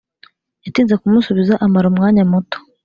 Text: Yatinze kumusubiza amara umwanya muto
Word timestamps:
Yatinze 0.65 0.93
kumusubiza 1.01 1.53
amara 1.65 1.85
umwanya 1.91 2.23
muto 2.31 2.57